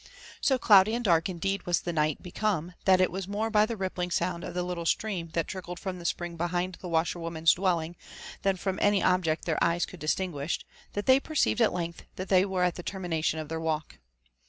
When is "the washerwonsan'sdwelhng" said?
6.81-7.93